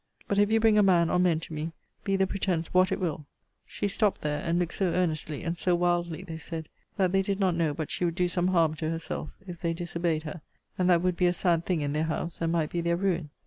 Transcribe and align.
But 0.27 0.39
if 0.39 0.51
you 0.51 0.59
bring 0.59 0.79
a 0.79 0.81
man 0.81 1.11
or 1.11 1.19
men 1.19 1.39
to 1.41 1.53
me, 1.53 1.73
be 2.03 2.15
the 2.15 2.25
pretence 2.25 2.73
what 2.73 2.91
it 2.91 2.99
will 2.99 3.27
She 3.67 3.87
stopt 3.87 4.21
there, 4.21 4.41
and 4.43 4.57
looked 4.57 4.73
so 4.73 4.87
earnestly, 4.87 5.43
and 5.43 5.59
so 5.59 5.75
wildly, 5.75 6.23
they 6.23 6.37
said, 6.37 6.69
that 6.97 7.11
they 7.11 7.21
did 7.21 7.39
not 7.39 7.53
know 7.53 7.71
but 7.75 7.91
she 7.91 8.03
would 8.03 8.15
do 8.15 8.27
some 8.27 8.47
harm 8.47 8.73
to 8.77 8.89
herself, 8.89 9.29
if 9.45 9.59
they 9.59 9.75
disobeyed 9.75 10.23
her; 10.23 10.41
and 10.75 10.89
that 10.89 11.03
would 11.03 11.15
be 11.17 11.27
a 11.27 11.33
sad 11.33 11.67
thing 11.67 11.81
in 11.81 11.93
their 11.93 12.05
house, 12.05 12.41
and 12.41 12.51
might 12.51 12.71
be 12.71 12.81
their 12.81 12.97
ruin. 12.97 13.29